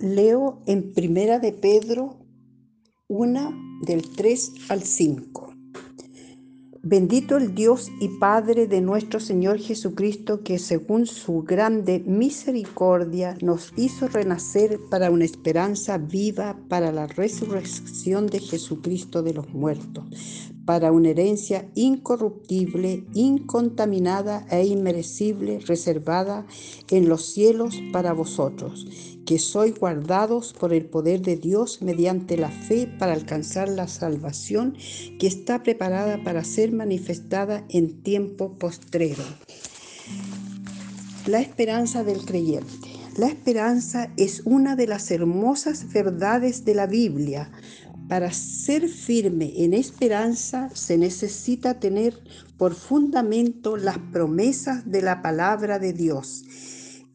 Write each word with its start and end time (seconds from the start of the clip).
Leo 0.00 0.62
en 0.66 0.92
Primera 0.92 1.40
de 1.40 1.52
Pedro 1.52 2.18
1 3.08 3.82
del 3.84 4.08
3 4.08 4.52
al 4.68 4.82
5. 4.82 5.54
Bendito 6.82 7.36
el 7.36 7.56
Dios 7.56 7.90
y 8.00 8.08
Padre 8.20 8.68
de 8.68 8.80
nuestro 8.80 9.18
Señor 9.18 9.58
Jesucristo, 9.58 10.44
que 10.44 10.60
según 10.60 11.06
su 11.06 11.42
grande 11.42 11.98
misericordia 12.06 13.36
nos 13.42 13.72
hizo 13.76 14.06
renacer 14.06 14.78
para 14.88 15.10
una 15.10 15.24
esperanza 15.24 15.98
viva, 15.98 16.56
para 16.68 16.92
la 16.92 17.08
resurrección 17.08 18.28
de 18.28 18.38
Jesucristo 18.38 19.24
de 19.24 19.34
los 19.34 19.52
muertos, 19.52 20.04
para 20.68 20.92
una 20.92 21.08
herencia 21.08 21.64
incorruptible, 21.74 23.06
incontaminada 23.14 24.46
e 24.50 24.66
inmerecible, 24.66 25.60
reservada 25.60 26.44
en 26.90 27.08
los 27.08 27.24
cielos 27.24 27.80
para 27.90 28.12
vosotros 28.12 28.86
que 29.24 29.38
sois 29.38 29.74
guardados 29.78 30.52
por 30.52 30.74
el 30.74 30.84
poder 30.84 31.22
de 31.22 31.36
Dios 31.36 31.80
mediante 31.80 32.36
la 32.36 32.50
fe 32.50 32.86
para 32.98 33.14
alcanzar 33.14 33.70
la 33.70 33.88
salvación 33.88 34.74
que 35.18 35.26
está 35.26 35.62
preparada 35.62 36.22
para 36.22 36.44
ser 36.44 36.72
manifestada 36.72 37.64
en 37.70 38.02
tiempo 38.02 38.58
postrero. 38.58 39.24
La 41.26 41.40
esperanza 41.40 42.04
del 42.04 42.26
creyente. 42.26 42.88
La 43.16 43.28
esperanza 43.28 44.10
es 44.16 44.42
una 44.44 44.76
de 44.76 44.86
las 44.86 45.10
hermosas 45.10 45.92
verdades 45.92 46.64
de 46.66 46.74
la 46.74 46.86
Biblia. 46.86 47.50
Para 48.08 48.32
ser 48.32 48.88
firme 48.88 49.52
en 49.64 49.74
esperanza 49.74 50.70
se 50.74 50.96
necesita 50.96 51.78
tener 51.78 52.18
por 52.56 52.74
fundamento 52.74 53.76
las 53.76 53.98
promesas 53.98 54.90
de 54.90 55.02
la 55.02 55.22
palabra 55.22 55.78
de 55.78 55.92
Dios 55.92 56.44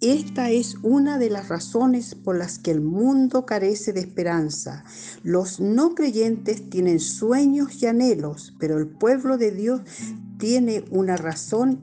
esta 0.04 0.50
es 0.52 0.76
una 0.82 1.18
de 1.18 1.30
las 1.30 1.48
razones 1.48 2.14
por 2.14 2.38
las 2.38 2.60
que 2.60 2.72
el 2.72 2.82
mundo 2.82 3.46
carece 3.46 3.94
de 3.94 4.02
esperanza. 4.02 4.84
Los 5.24 5.62
no 5.62 5.96
creyentes 5.96 6.70
tienen 6.70 7.00
sueños 7.00 7.82
y 7.82 7.86
anhelos, 7.86 8.54
pero 8.60 8.78
el 8.78 8.88
pueblo 8.88 9.38
de 9.38 9.52
Dios 9.52 9.80
tiene 10.44 10.84
una 10.92 11.16
razón 11.16 11.80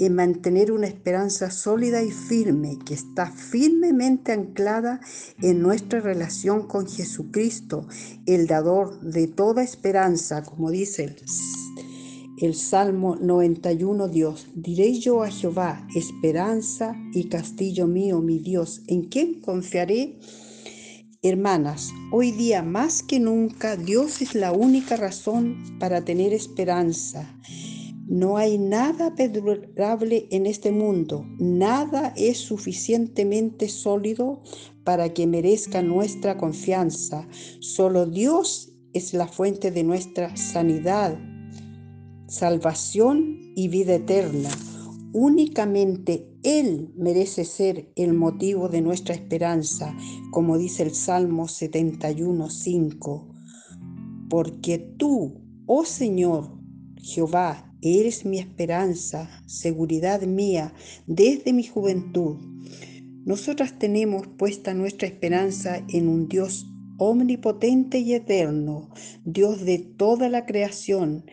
en 0.00 0.16
mantener 0.16 0.72
una 0.72 0.88
esperanza 0.88 1.52
sólida 1.52 2.02
y 2.02 2.10
firme, 2.10 2.76
que 2.84 2.94
está 2.94 3.30
firmemente 3.30 4.32
anclada 4.32 4.98
en 5.40 5.62
nuestra 5.62 6.00
relación 6.00 6.66
con 6.66 6.88
Jesucristo, 6.88 7.86
el 8.26 8.48
dador 8.48 9.00
de 9.02 9.28
toda 9.28 9.62
esperanza, 9.62 10.42
como 10.42 10.72
dice 10.72 11.14
el 12.40 12.56
Salmo 12.56 13.14
91, 13.14 14.08
Dios, 14.08 14.48
diré 14.52 14.98
yo 14.98 15.22
a 15.22 15.30
Jehová, 15.30 15.86
esperanza 15.94 16.96
y 17.14 17.28
castillo 17.28 17.86
mío, 17.86 18.20
mi 18.20 18.40
Dios, 18.40 18.82
¿en 18.88 19.04
quién 19.04 19.40
confiaré? 19.40 20.18
Hermanas, 21.22 21.92
hoy 22.10 22.32
día 22.32 22.64
más 22.64 23.04
que 23.04 23.20
nunca 23.20 23.76
Dios 23.76 24.22
es 24.22 24.34
la 24.34 24.50
única 24.50 24.96
razón 24.96 25.78
para 25.78 26.04
tener 26.04 26.32
esperanza. 26.32 27.32
No 28.12 28.36
hay 28.36 28.58
nada 28.58 29.14
perdurable 29.14 30.28
en 30.30 30.44
este 30.44 30.70
mundo, 30.70 31.24
nada 31.38 32.12
es 32.14 32.36
suficientemente 32.36 33.70
sólido 33.70 34.42
para 34.84 35.14
que 35.14 35.26
merezca 35.26 35.80
nuestra 35.80 36.36
confianza. 36.36 37.26
Solo 37.60 38.04
Dios 38.04 38.74
es 38.92 39.14
la 39.14 39.26
fuente 39.26 39.70
de 39.70 39.82
nuestra 39.82 40.36
sanidad, 40.36 41.18
salvación 42.26 43.54
y 43.56 43.68
vida 43.68 43.94
eterna. 43.94 44.50
Únicamente 45.14 46.28
Él 46.42 46.92
merece 46.94 47.46
ser 47.46 47.94
el 47.96 48.12
motivo 48.12 48.68
de 48.68 48.82
nuestra 48.82 49.14
esperanza, 49.14 49.96
como 50.32 50.58
dice 50.58 50.82
el 50.82 50.94
Salmo 50.94 51.44
71.5. 51.44 54.28
Porque 54.28 54.78
tú, 54.98 55.40
oh 55.64 55.86
Señor, 55.86 56.58
Jehová, 57.00 57.71
eres 57.82 58.24
mi 58.24 58.38
esperanza, 58.38 59.28
seguridad 59.46 60.22
mía 60.22 60.72
desde 61.06 61.52
mi 61.52 61.64
juventud. 61.64 62.36
Nosotras 63.24 63.78
tenemos 63.78 64.26
puesta 64.26 64.72
nuestra 64.74 65.06
esperanza 65.06 65.84
en 65.88 66.08
un 66.08 66.28
Dios 66.28 66.66
omnipotente 66.98 67.98
y 67.98 68.14
eterno, 68.14 68.90
Dios 69.24 69.64
de 69.64 69.78
toda 69.78 70.28
la 70.28 70.46
creación, 70.46 71.24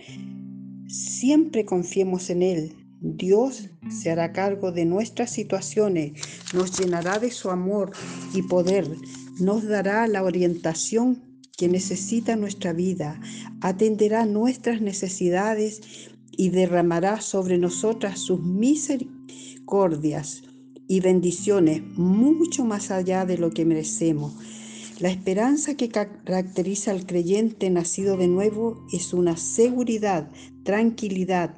Siempre 0.89 1.65
confiemos 1.65 2.31
en 2.31 2.41
Él. 2.41 2.75
Dios 2.99 3.69
se 3.91 4.09
hará 4.09 4.33
cargo 4.33 4.71
de 4.71 4.85
nuestras 4.85 5.29
situaciones, 5.29 6.13
nos 6.51 6.79
llenará 6.79 7.19
de 7.19 7.29
su 7.29 7.51
amor 7.51 7.91
y 8.33 8.41
poder, 8.41 8.89
nos 9.39 9.67
dará 9.67 10.07
la 10.07 10.23
orientación 10.23 11.43
que 11.55 11.67
necesita 11.67 12.35
nuestra 12.35 12.73
vida, 12.73 13.21
atenderá 13.61 14.25
nuestras 14.25 14.81
necesidades 14.81 16.09
y 16.39 16.49
derramará 16.51 17.19
sobre 17.19 17.57
nosotras 17.57 18.17
sus 18.17 18.39
misericordias 18.39 20.43
y 20.87 21.01
bendiciones 21.01 21.83
mucho 21.97 22.63
más 22.63 22.91
allá 22.91 23.25
de 23.25 23.37
lo 23.37 23.51
que 23.51 23.65
merecemos. 23.65 24.35
La 25.01 25.09
esperanza 25.09 25.75
que 25.75 25.89
caracteriza 25.89 26.91
al 26.91 27.05
creyente 27.05 27.69
nacido 27.69 28.15
de 28.15 28.29
nuevo 28.29 28.87
es 28.93 29.13
una 29.13 29.35
seguridad, 29.35 30.31
tranquilidad 30.63 31.57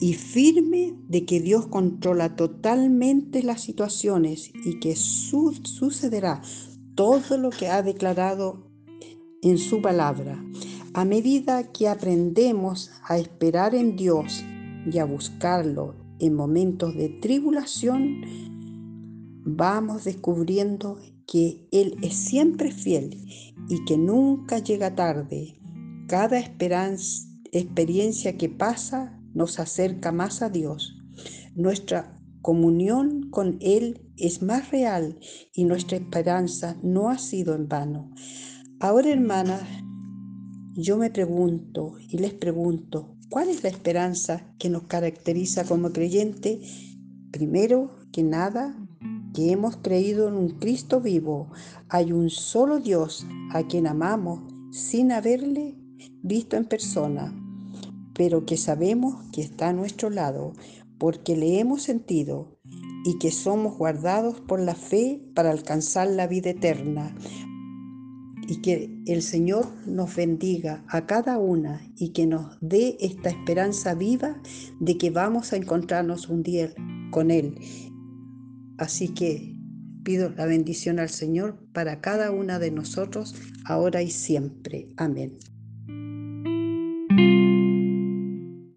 y 0.00 0.14
firme 0.14 0.94
de 1.06 1.26
que 1.26 1.40
Dios 1.40 1.66
controla 1.66 2.36
totalmente 2.36 3.42
las 3.42 3.60
situaciones 3.60 4.50
y 4.64 4.80
que 4.80 4.96
sucederá 4.96 6.40
todo 6.94 7.36
lo 7.36 7.50
que 7.50 7.68
ha 7.68 7.82
declarado 7.82 8.66
en 9.42 9.58
su 9.58 9.82
palabra. 9.82 10.42
A 10.92 11.04
medida 11.04 11.70
que 11.70 11.88
aprendemos 11.88 12.90
a 13.04 13.16
esperar 13.16 13.76
en 13.76 13.94
Dios 13.94 14.44
y 14.90 14.98
a 14.98 15.04
buscarlo 15.04 15.94
en 16.18 16.34
momentos 16.34 16.96
de 16.96 17.08
tribulación, 17.08 18.22
vamos 19.44 20.02
descubriendo 20.02 20.98
que 21.28 21.68
Él 21.70 21.96
es 22.02 22.16
siempre 22.16 22.72
fiel 22.72 23.24
y 23.68 23.84
que 23.84 23.96
nunca 23.96 24.58
llega 24.58 24.96
tarde. 24.96 25.60
Cada 26.08 26.40
esperanza, 26.40 27.28
experiencia 27.52 28.36
que 28.36 28.48
pasa 28.48 29.16
nos 29.32 29.60
acerca 29.60 30.10
más 30.10 30.42
a 30.42 30.50
Dios. 30.50 30.98
Nuestra 31.54 32.20
comunión 32.42 33.30
con 33.30 33.58
Él 33.60 34.10
es 34.16 34.42
más 34.42 34.72
real 34.72 35.20
y 35.54 35.64
nuestra 35.66 35.98
esperanza 35.98 36.76
no 36.82 37.10
ha 37.10 37.18
sido 37.18 37.54
en 37.54 37.68
vano. 37.68 38.10
Ahora, 38.80 39.10
hermanas, 39.10 39.62
yo 40.74 40.96
me 40.96 41.10
pregunto 41.10 41.94
y 42.08 42.18
les 42.18 42.32
pregunto, 42.32 43.16
¿cuál 43.28 43.48
es 43.48 43.62
la 43.62 43.68
esperanza 43.68 44.54
que 44.58 44.70
nos 44.70 44.84
caracteriza 44.84 45.64
como 45.64 45.92
creyente? 45.92 46.60
Primero 47.32 47.90
que 48.12 48.22
nada, 48.22 48.76
que 49.34 49.52
hemos 49.52 49.76
creído 49.76 50.28
en 50.28 50.34
un 50.34 50.48
Cristo 50.58 51.00
vivo, 51.00 51.50
hay 51.88 52.12
un 52.12 52.30
solo 52.30 52.78
Dios 52.78 53.26
a 53.52 53.66
quien 53.66 53.86
amamos 53.86 54.40
sin 54.70 55.12
haberle 55.12 55.76
visto 56.22 56.56
en 56.56 56.64
persona, 56.64 57.34
pero 58.14 58.46
que 58.46 58.56
sabemos 58.56 59.24
que 59.32 59.42
está 59.42 59.70
a 59.70 59.72
nuestro 59.72 60.10
lado 60.10 60.52
porque 60.98 61.36
le 61.36 61.58
hemos 61.58 61.82
sentido 61.82 62.58
y 63.04 63.18
que 63.18 63.30
somos 63.30 63.76
guardados 63.78 64.40
por 64.40 64.60
la 64.60 64.74
fe 64.74 65.22
para 65.34 65.50
alcanzar 65.50 66.08
la 66.08 66.26
vida 66.26 66.50
eterna. 66.50 67.14
Y 68.50 68.60
que 68.62 68.90
el 69.06 69.22
Señor 69.22 69.66
nos 69.86 70.14
bendiga 70.16 70.84
a 70.88 71.06
cada 71.06 71.38
una 71.38 71.80
y 71.96 72.08
que 72.08 72.26
nos 72.26 72.58
dé 72.60 72.96
esta 73.00 73.30
esperanza 73.30 73.94
viva 73.94 74.42
de 74.80 74.98
que 74.98 75.10
vamos 75.10 75.52
a 75.52 75.56
encontrarnos 75.56 76.28
un 76.28 76.42
día 76.42 76.74
con 77.12 77.30
Él 77.30 77.54
Así 78.80 79.08
que 79.08 79.54
pido 80.04 80.30
la 80.30 80.46
bendición 80.46 81.00
al 81.00 81.10
Señor 81.10 81.58
para 81.74 82.00
cada 82.00 82.30
una 82.30 82.58
de 82.58 82.70
nosotros, 82.70 83.34
ahora 83.66 84.00
y 84.00 84.10
siempre. 84.10 84.88
Amén. 84.96 85.38